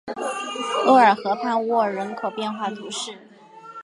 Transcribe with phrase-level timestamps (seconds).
[0.87, 3.15] 厄尔河畔沃人口变化图示